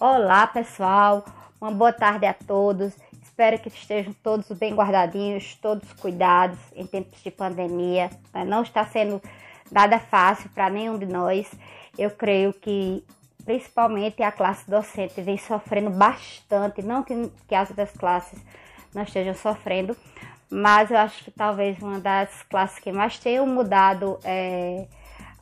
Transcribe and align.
Olá, 0.00 0.46
pessoal. 0.46 1.24
Uma 1.60 1.72
boa 1.72 1.92
tarde 1.92 2.24
a 2.24 2.32
todos. 2.32 2.94
Espero 3.20 3.58
que 3.58 3.66
estejam 3.66 4.14
todos 4.22 4.46
bem 4.56 4.72
guardadinhos, 4.72 5.56
todos 5.56 5.92
cuidados 5.94 6.56
em 6.76 6.86
tempos 6.86 7.20
de 7.20 7.32
pandemia. 7.32 8.08
Não 8.46 8.62
está 8.62 8.86
sendo 8.86 9.20
nada 9.72 9.98
fácil 9.98 10.50
para 10.50 10.70
nenhum 10.70 10.96
de 10.96 11.06
nós. 11.06 11.50
Eu 11.98 12.12
creio 12.12 12.52
que 12.52 13.04
principalmente 13.44 14.22
a 14.22 14.30
classe 14.30 14.70
docente 14.70 15.20
vem 15.20 15.36
sofrendo 15.36 15.90
bastante, 15.90 16.80
não 16.80 17.02
que, 17.02 17.32
que 17.48 17.54
as 17.56 17.68
outras 17.68 17.90
classes 17.90 18.38
não 18.94 19.02
estejam 19.02 19.34
sofrendo, 19.34 19.96
mas 20.48 20.92
eu 20.92 20.98
acho 20.98 21.24
que 21.24 21.32
talvez 21.32 21.76
uma 21.82 21.98
das 21.98 22.44
classes 22.44 22.78
que 22.78 22.92
mais 22.92 23.18
tenham 23.18 23.48
mudado 23.48 24.16
é, 24.22 24.86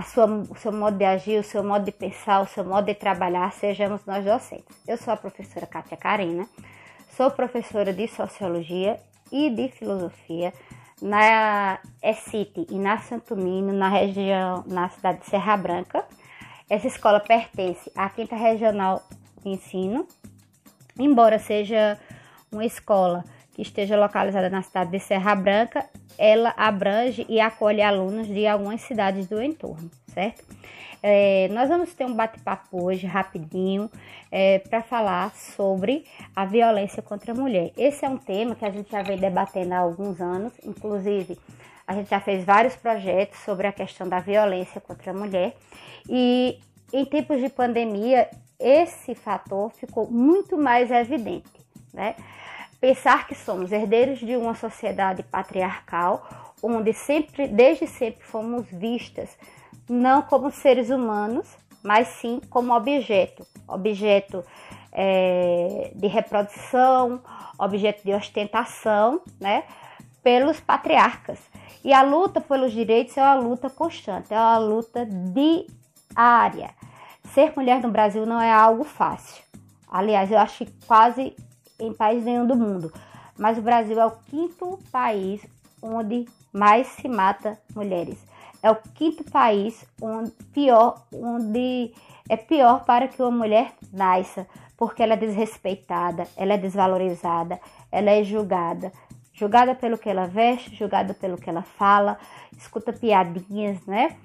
a 0.00 0.02
sua, 0.02 0.24
o 0.24 0.56
seu 0.56 0.72
modo 0.72 0.96
de 0.96 1.04
agir, 1.04 1.38
o 1.38 1.44
seu 1.44 1.62
modo 1.62 1.84
de 1.84 1.92
pensar, 1.92 2.40
o 2.40 2.46
seu 2.46 2.64
modo 2.64 2.86
de 2.86 2.94
trabalhar, 2.94 3.52
sejamos 3.52 4.00
nós 4.06 4.24
docentes. 4.24 4.74
Eu 4.88 4.96
sou 4.96 5.12
a 5.12 5.16
professora 5.16 5.66
Kátia 5.66 5.94
Karina, 5.94 6.48
sou 7.14 7.30
professora 7.30 7.92
de 7.92 8.08
Sociologia 8.08 8.98
e 9.30 9.50
de 9.50 9.68
Filosofia 9.68 10.54
na 11.02 11.78
ECIT 12.02 12.66
e 12.70 12.78
na 12.78 12.96
Santo 12.98 13.36
Mino, 13.36 13.74
na 13.74 13.90
região, 13.90 14.64
na 14.66 14.88
cidade 14.88 15.20
de 15.20 15.26
Serra 15.26 15.54
Branca. 15.58 16.02
Essa 16.70 16.86
escola 16.86 17.20
pertence 17.20 17.92
à 17.94 18.08
Quinta 18.08 18.36
Regional 18.36 19.02
de 19.42 19.50
Ensino, 19.50 20.08
embora 20.98 21.38
seja 21.38 22.00
uma 22.50 22.64
escola 22.64 23.22
que 23.52 23.62
esteja 23.62 23.98
localizada 23.98 24.48
na 24.48 24.62
cidade 24.62 24.90
de 24.90 25.00
Serra 25.00 25.34
Branca, 25.34 25.88
ela 26.18 26.54
abrange 26.56 27.26
e 27.28 27.40
acolhe 27.40 27.82
alunos 27.82 28.26
de 28.26 28.46
algumas 28.46 28.80
cidades 28.82 29.26
do 29.26 29.42
entorno, 29.42 29.90
certo? 30.06 30.44
É, 31.02 31.48
nós 31.48 31.68
vamos 31.68 31.94
ter 31.94 32.04
um 32.04 32.14
bate-papo 32.14 32.84
hoje 32.84 33.06
rapidinho 33.06 33.90
é, 34.30 34.58
para 34.58 34.82
falar 34.82 35.34
sobre 35.34 36.04
a 36.36 36.44
violência 36.44 37.02
contra 37.02 37.32
a 37.32 37.34
mulher. 37.34 37.72
Esse 37.76 38.04
é 38.04 38.08
um 38.08 38.18
tema 38.18 38.54
que 38.54 38.64
a 38.64 38.70
gente 38.70 38.90
já 38.90 39.02
vem 39.02 39.16
debatendo 39.16 39.72
há 39.72 39.78
alguns 39.78 40.20
anos, 40.20 40.52
inclusive 40.62 41.38
a 41.86 41.94
gente 41.94 42.10
já 42.10 42.20
fez 42.20 42.44
vários 42.44 42.76
projetos 42.76 43.38
sobre 43.40 43.66
a 43.66 43.72
questão 43.72 44.08
da 44.08 44.20
violência 44.20 44.80
contra 44.80 45.10
a 45.10 45.14
mulher 45.14 45.56
e 46.08 46.58
em 46.92 47.04
tempos 47.04 47.40
de 47.40 47.48
pandemia 47.48 48.28
esse 48.60 49.14
fator 49.14 49.70
ficou 49.70 50.08
muito 50.10 50.58
mais 50.58 50.90
evidente, 50.90 51.50
né? 51.92 52.14
Pensar 52.80 53.26
que 53.26 53.34
somos 53.34 53.72
herdeiros 53.72 54.20
de 54.20 54.36
uma 54.36 54.54
sociedade 54.54 55.22
patriarcal, 55.22 56.26
onde 56.62 56.92
sempre, 56.92 57.46
desde 57.46 57.86
sempre 57.86 58.24
fomos 58.24 58.66
vistas 58.70 59.36
não 59.88 60.22
como 60.22 60.50
seres 60.50 60.88
humanos, 60.88 61.48
mas 61.82 62.08
sim 62.08 62.40
como 62.48 62.72
objeto, 62.74 63.44
objeto 63.66 64.44
é, 64.92 65.90
de 65.94 66.06
reprodução, 66.06 67.20
objeto 67.58 68.02
de 68.04 68.14
ostentação, 68.14 69.20
né, 69.40 69.64
pelos 70.22 70.60
patriarcas. 70.60 71.38
E 71.82 71.92
a 71.92 72.02
luta 72.02 72.40
pelos 72.40 72.72
direitos 72.72 73.16
é 73.16 73.22
uma 73.22 73.34
luta 73.34 73.68
constante, 73.68 74.32
é 74.32 74.36
uma 74.36 74.58
luta 74.58 75.06
diária. 75.06 76.70
Ser 77.34 77.52
mulher 77.56 77.80
no 77.80 77.90
Brasil 77.90 78.24
não 78.24 78.40
é 78.40 78.52
algo 78.52 78.84
fácil. 78.84 79.42
Aliás, 79.90 80.30
eu 80.30 80.38
acho 80.38 80.64
que 80.64 80.72
quase 80.86 81.34
em 81.80 81.92
país 81.92 82.24
nenhum 82.24 82.46
do 82.46 82.56
mundo. 82.56 82.92
Mas 83.38 83.58
o 83.58 83.62
Brasil 83.62 83.98
é 83.98 84.06
o 84.06 84.12
quinto 84.28 84.78
país 84.92 85.40
onde 85.82 86.26
mais 86.52 86.86
se 86.88 87.08
mata 87.08 87.58
mulheres. 87.74 88.18
É 88.62 88.70
o 88.70 88.76
quinto 88.94 89.24
país 89.24 89.84
onde 90.00 90.30
pior, 90.52 91.02
onde 91.12 91.92
é 92.28 92.36
pior 92.36 92.84
para 92.84 93.08
que 93.08 93.22
uma 93.22 93.30
mulher 93.30 93.72
nasça, 93.92 94.46
porque 94.76 95.02
ela 95.02 95.14
é 95.14 95.16
desrespeitada, 95.16 96.26
ela 96.36 96.54
é 96.54 96.58
desvalorizada, 96.58 97.58
ela 97.90 98.10
é 98.10 98.22
julgada, 98.22 98.92
julgada 99.32 99.74
pelo 99.74 99.96
que 99.96 100.08
ela 100.08 100.26
veste, 100.26 100.76
julgada 100.76 101.14
pelo 101.14 101.38
que 101.38 101.48
ela 101.48 101.62
fala, 101.62 102.18
escuta 102.56 102.92
piadinhas, 102.92 103.84
né? 103.86 104.16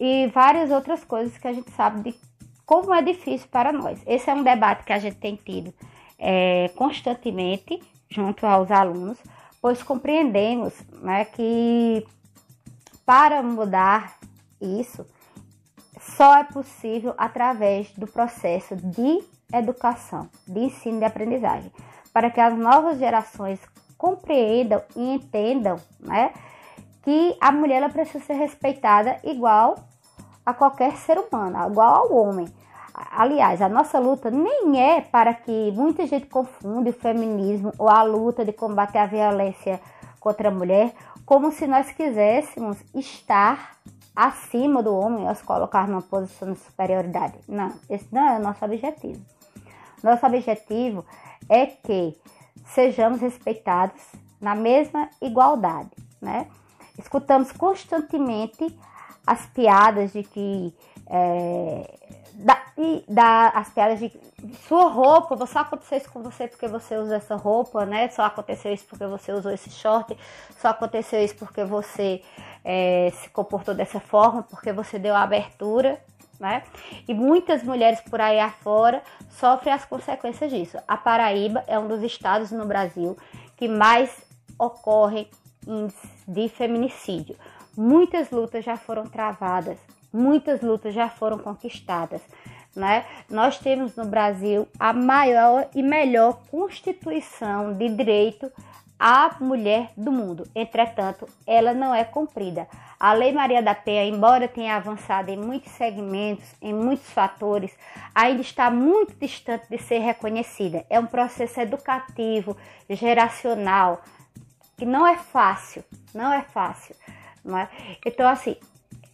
E 0.00 0.26
várias 0.28 0.70
outras 0.70 1.04
coisas 1.04 1.36
que 1.36 1.46
a 1.46 1.52
gente 1.52 1.70
sabe 1.72 2.10
de 2.10 2.18
como 2.64 2.94
é 2.94 3.02
difícil 3.02 3.48
para 3.50 3.72
nós. 3.72 4.02
Esse 4.06 4.30
é 4.30 4.34
um 4.34 4.42
debate 4.42 4.84
que 4.84 4.92
a 4.92 4.98
gente 4.98 5.16
tem 5.16 5.36
tido 5.36 5.74
é, 6.22 6.70
constantemente 6.76 7.82
junto 8.08 8.46
aos 8.46 8.70
alunos, 8.70 9.18
pois 9.60 9.82
compreendemos 9.82 10.72
né, 11.02 11.24
que 11.24 12.06
para 13.04 13.42
mudar 13.42 14.16
isso 14.60 15.04
só 16.00 16.38
é 16.38 16.44
possível 16.44 17.14
através 17.18 17.90
do 17.92 18.06
processo 18.06 18.76
de 18.76 19.22
educação, 19.52 20.28
de 20.46 20.60
ensino 20.60 21.00
e 21.00 21.04
aprendizagem, 21.04 21.72
para 22.12 22.30
que 22.30 22.40
as 22.40 22.56
novas 22.56 22.98
gerações 22.98 23.60
compreendam 23.98 24.82
e 24.96 25.14
entendam 25.14 25.76
né, 26.00 26.32
que 27.02 27.36
a 27.40 27.50
mulher 27.50 27.76
ela 27.78 27.88
precisa 27.88 28.24
ser 28.24 28.34
respeitada 28.34 29.18
igual 29.24 29.76
a 30.44 30.54
qualquer 30.54 30.96
ser 30.96 31.18
humano, 31.18 31.70
igual 31.70 31.94
ao 31.94 32.14
homem. 32.14 32.46
Aliás, 32.94 33.62
a 33.62 33.68
nossa 33.68 33.98
luta 33.98 34.30
nem 34.30 34.80
é 34.80 35.00
para 35.00 35.32
que 35.32 35.72
muita 35.72 36.06
gente 36.06 36.26
confunde 36.26 36.90
o 36.90 36.92
feminismo 36.92 37.72
ou 37.78 37.88
a 37.88 38.02
luta 38.02 38.44
de 38.44 38.52
combater 38.52 38.98
a 38.98 39.06
violência 39.06 39.80
contra 40.20 40.48
a 40.48 40.52
mulher 40.52 40.94
como 41.24 41.50
se 41.52 41.66
nós 41.66 41.90
quiséssemos 41.92 42.78
estar 42.94 43.76
acima 44.14 44.82
do 44.82 44.94
homem 44.94 45.32
se 45.34 45.42
colocar 45.42 45.88
numa 45.88 46.02
posição 46.02 46.52
de 46.52 46.58
superioridade. 46.58 47.38
Não, 47.48 47.72
esse 47.88 48.06
não 48.12 48.28
é 48.28 48.38
o 48.38 48.42
nosso 48.42 48.64
objetivo. 48.64 49.20
Nosso 50.02 50.26
objetivo 50.26 51.04
é 51.48 51.66
que 51.66 52.14
sejamos 52.66 53.20
respeitados 53.20 54.02
na 54.40 54.54
mesma 54.54 55.08
igualdade, 55.20 55.90
né? 56.20 56.48
Escutamos 56.98 57.52
constantemente 57.52 58.78
as 59.26 59.46
piadas 59.46 60.12
de 60.12 60.22
que 60.24 60.74
é, 61.06 61.98
da, 62.32 62.62
e 62.76 63.04
da, 63.08 63.48
as 63.50 63.68
piadas 63.70 63.98
de 63.98 64.12
sua 64.66 64.88
roupa, 64.88 65.46
só 65.46 65.60
aconteceu 65.60 65.98
isso 65.98 66.10
com 66.10 66.22
você 66.22 66.48
porque 66.48 66.66
você 66.66 66.96
usa 66.96 67.16
essa 67.16 67.36
roupa, 67.36 67.84
né? 67.84 68.08
Só 68.08 68.22
aconteceu 68.24 68.72
isso 68.72 68.84
porque 68.88 69.06
você 69.06 69.32
usou 69.32 69.52
esse 69.52 69.70
short, 69.70 70.16
só 70.60 70.68
aconteceu 70.68 71.22
isso 71.22 71.36
porque 71.36 71.64
você 71.64 72.22
é, 72.64 73.12
se 73.14 73.28
comportou 73.30 73.74
dessa 73.74 74.00
forma, 74.00 74.42
porque 74.42 74.72
você 74.72 74.98
deu 74.98 75.14
a 75.14 75.22
abertura, 75.22 76.00
né? 76.40 76.62
E 77.06 77.14
muitas 77.14 77.62
mulheres 77.62 78.00
por 78.00 78.20
aí 78.20 78.40
afora 78.40 79.02
sofrem 79.30 79.72
as 79.72 79.84
consequências 79.84 80.50
disso. 80.50 80.78
A 80.88 80.96
Paraíba 80.96 81.62
é 81.66 81.78
um 81.78 81.86
dos 81.86 82.02
estados 82.02 82.50
no 82.50 82.64
Brasil 82.66 83.16
que 83.56 83.68
mais 83.68 84.10
ocorrem 84.58 85.28
de 86.26 86.48
feminicídio. 86.48 87.36
Muitas 87.76 88.30
lutas 88.30 88.64
já 88.64 88.76
foram 88.76 89.04
travadas, 89.04 89.78
muitas 90.12 90.60
lutas 90.60 90.94
já 90.94 91.08
foram 91.08 91.38
conquistadas. 91.38 92.20
Né? 92.74 93.04
Nós 93.28 93.58
temos 93.58 93.96
no 93.96 94.06
Brasil 94.06 94.66
a 94.78 94.92
maior 94.92 95.68
e 95.74 95.82
melhor 95.82 96.38
constituição 96.50 97.74
de 97.74 97.88
direito 97.88 98.50
à 98.98 99.34
mulher 99.40 99.90
do 99.96 100.12
mundo. 100.12 100.48
Entretanto, 100.54 101.28
ela 101.46 101.74
não 101.74 101.94
é 101.94 102.04
cumprida. 102.04 102.68
A 103.00 103.12
Lei 103.12 103.32
Maria 103.32 103.60
da 103.60 103.74
Penha, 103.74 104.04
embora 104.04 104.46
tenha 104.46 104.76
avançado 104.76 105.28
em 105.28 105.36
muitos 105.36 105.72
segmentos, 105.72 106.48
em 106.62 106.72
muitos 106.72 107.10
fatores, 107.10 107.76
ainda 108.14 108.40
está 108.40 108.70
muito 108.70 109.12
distante 109.16 109.66
de 109.68 109.76
ser 109.78 109.98
reconhecida. 109.98 110.86
É 110.88 111.00
um 111.00 111.06
processo 111.06 111.60
educativo, 111.60 112.56
geracional, 112.88 114.02
que 114.76 114.86
não 114.86 115.04
é 115.04 115.16
fácil, 115.16 115.84
não 116.14 116.32
é 116.32 116.42
fácil. 116.42 116.94
Não 117.44 117.58
é? 117.58 117.68
Então, 118.06 118.28
assim, 118.28 118.56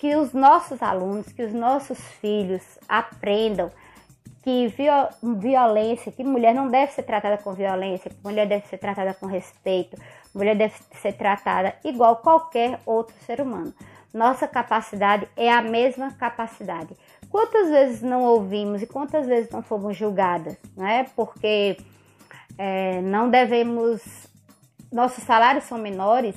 que 0.00 0.16
os 0.16 0.32
nossos 0.32 0.82
alunos, 0.82 1.30
que 1.30 1.42
os 1.42 1.52
nossos 1.52 2.00
filhos 2.22 2.62
aprendam 2.88 3.70
que 4.42 4.74
violência, 5.22 6.10
que 6.10 6.24
mulher 6.24 6.54
não 6.54 6.70
deve 6.70 6.92
ser 6.92 7.02
tratada 7.02 7.36
com 7.36 7.52
violência, 7.52 8.10
que 8.10 8.16
mulher 8.24 8.48
deve 8.48 8.66
ser 8.66 8.78
tratada 8.78 9.12
com 9.12 9.26
respeito, 9.26 10.00
mulher 10.34 10.56
deve 10.56 10.72
ser 11.02 11.12
tratada 11.12 11.74
igual 11.84 12.16
qualquer 12.16 12.80
outro 12.86 13.14
ser 13.26 13.42
humano. 13.42 13.74
Nossa 14.12 14.48
capacidade 14.48 15.28
é 15.36 15.52
a 15.52 15.60
mesma 15.60 16.12
capacidade. 16.12 16.96
Quantas 17.28 17.68
vezes 17.68 18.00
não 18.00 18.22
ouvimos 18.22 18.80
e 18.80 18.86
quantas 18.86 19.26
vezes 19.26 19.50
não 19.50 19.62
fomos 19.62 19.94
julgadas, 19.94 20.56
né? 20.74 21.08
Porque 21.14 21.76
é, 22.56 23.02
não 23.02 23.28
devemos, 23.28 24.00
nossos 24.90 25.22
salários 25.24 25.64
são 25.64 25.76
menores, 25.76 26.34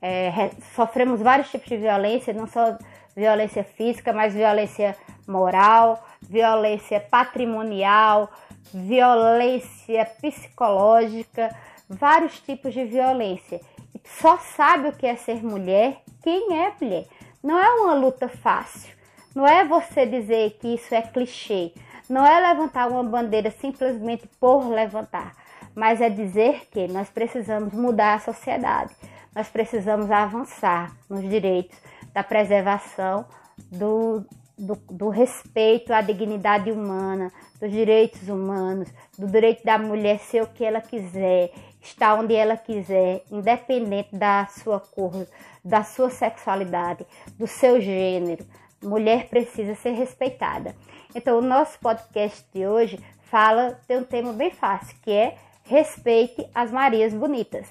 é, 0.00 0.50
sofremos 0.74 1.20
vários 1.20 1.50
tipos 1.50 1.68
de 1.68 1.76
violência, 1.76 2.32
não 2.32 2.46
só 2.46 2.78
violência 3.14 3.64
física, 3.64 4.12
mas 4.12 4.34
violência 4.34 4.96
moral, 5.26 6.04
violência 6.20 7.00
patrimonial, 7.00 8.30
violência 8.72 10.04
psicológica, 10.20 11.54
vários 11.88 12.40
tipos 12.40 12.72
de 12.72 12.84
violência. 12.84 13.60
Só 14.04 14.38
sabe 14.38 14.88
o 14.88 14.92
que 14.92 15.06
é 15.06 15.16
ser 15.16 15.42
mulher 15.42 16.02
quem 16.24 16.58
é 16.58 16.72
mulher. 16.80 17.06
Não 17.42 17.58
é 17.58 17.70
uma 17.74 17.92
luta 17.92 18.28
fácil. 18.28 18.90
Não 19.34 19.46
é 19.46 19.62
você 19.62 20.06
dizer 20.06 20.56
que 20.58 20.68
isso 20.68 20.94
é 20.94 21.02
clichê. 21.02 21.72
não 22.08 22.24
é 22.24 22.40
levantar 22.48 22.88
uma 22.88 23.02
bandeira 23.02 23.50
simplesmente 23.50 24.26
por 24.38 24.68
levantar, 24.68 25.34
mas 25.74 26.02
é 26.02 26.10
dizer 26.10 26.66
que 26.70 26.86
nós 26.88 27.08
precisamos 27.08 27.72
mudar 27.72 28.14
a 28.14 28.20
sociedade, 28.20 28.94
nós 29.34 29.48
precisamos 29.48 30.10
avançar 30.10 30.94
nos 31.08 31.22
direitos 31.22 31.78
da 32.14 32.22
preservação 32.22 33.26
do, 33.70 34.24
do, 34.56 34.76
do, 34.90 35.08
respeito 35.08 35.92
à 35.92 36.00
dignidade 36.00 36.70
humana, 36.70 37.32
dos 37.60 37.70
direitos 37.70 38.28
humanos, 38.28 38.88
do 39.18 39.26
direito 39.26 39.64
da 39.64 39.76
mulher 39.76 40.20
ser 40.20 40.42
o 40.42 40.46
que 40.46 40.64
ela 40.64 40.80
quiser, 40.80 41.50
estar 41.82 42.14
onde 42.14 42.34
ela 42.34 42.56
quiser, 42.56 43.24
independente 43.30 44.16
da 44.16 44.46
sua 44.46 44.78
cor, 44.78 45.26
da 45.64 45.82
sua 45.82 46.08
sexualidade, 46.08 47.04
do 47.36 47.46
seu 47.46 47.80
gênero. 47.80 48.46
Mulher 48.82 49.28
precisa 49.28 49.74
ser 49.74 49.92
respeitada. 49.92 50.74
Então, 51.14 51.38
o 51.38 51.42
nosso 51.42 51.78
podcast 51.80 52.44
de 52.52 52.66
hoje 52.66 52.98
fala, 53.22 53.78
tem 53.88 53.98
um 53.98 54.04
tema 54.04 54.32
bem 54.32 54.50
fácil, 54.50 54.96
que 55.02 55.10
é 55.10 55.36
respeite 55.64 56.46
as 56.54 56.70
Marias 56.70 57.12
bonitas. 57.12 57.66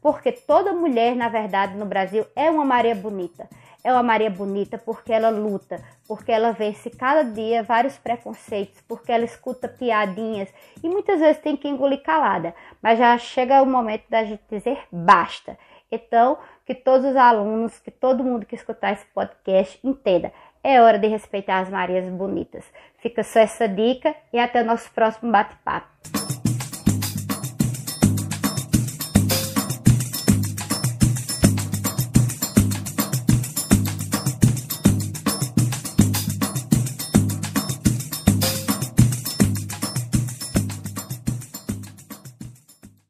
Porque 0.00 0.30
toda 0.30 0.72
mulher, 0.72 1.16
na 1.16 1.28
verdade, 1.28 1.76
no 1.76 1.86
Brasil 1.86 2.24
é 2.36 2.50
uma 2.50 2.64
Maria 2.64 2.94
bonita. 2.94 3.48
É 3.88 3.92
uma 3.92 4.02
Maria 4.02 4.28
bonita 4.28 4.76
porque 4.76 5.10
ela 5.10 5.30
luta, 5.30 5.82
porque 6.06 6.30
ela 6.30 6.52
vence 6.52 6.90
cada 6.90 7.22
dia 7.22 7.62
vários 7.62 7.96
preconceitos, 7.96 8.82
porque 8.82 9.10
ela 9.10 9.24
escuta 9.24 9.66
piadinhas 9.66 10.52
e 10.84 10.90
muitas 10.90 11.20
vezes 11.20 11.40
tem 11.40 11.56
que 11.56 11.66
engolir 11.66 12.02
calada. 12.02 12.54
Mas 12.82 12.98
já 12.98 13.16
chega 13.16 13.62
o 13.62 13.66
momento 13.66 14.04
da 14.10 14.24
gente 14.24 14.42
dizer 14.50 14.78
basta. 14.92 15.58
Então, 15.90 16.36
que 16.66 16.74
todos 16.74 17.06
os 17.08 17.16
alunos, 17.16 17.78
que 17.78 17.90
todo 17.90 18.22
mundo 18.22 18.44
que 18.44 18.56
escutar 18.56 18.92
esse 18.92 19.06
podcast 19.06 19.80
entenda. 19.82 20.34
É 20.62 20.82
hora 20.82 20.98
de 20.98 21.08
respeitar 21.08 21.60
as 21.60 21.70
Marias 21.70 22.10
bonitas. 22.10 22.66
Fica 22.98 23.22
só 23.22 23.40
essa 23.40 23.66
dica 23.66 24.14
e 24.30 24.38
até 24.38 24.60
o 24.60 24.66
nosso 24.66 24.90
próximo 24.90 25.32
bate-papo. 25.32 26.17